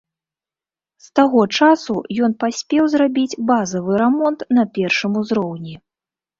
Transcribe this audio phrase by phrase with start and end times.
[1.07, 1.93] З таго часу
[2.29, 5.81] ён паспеў зрабіць базавы рамонт на першым узроўні.